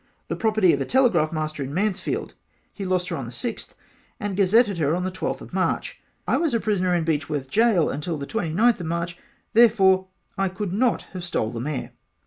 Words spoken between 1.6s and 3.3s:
in Mansfield he lost her on